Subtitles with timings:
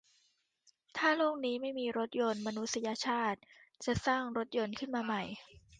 [0.97, 3.39] ถ้าโลกนี้ไม่มีรถยนต์ มนุษยชาติ
[3.85, 5.23] จะสร้างรถยนต์ขึ้นมาใหม่